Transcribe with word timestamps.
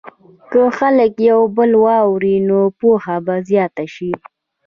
که 0.51 0.61
خلک 0.77 1.11
یو 1.29 1.41
بل 1.55 1.71
واوري، 1.83 2.35
نو 2.47 2.59
پوهه 2.77 3.15
به 3.25 3.35
زیاته 3.49 3.85
شي. 3.93 4.11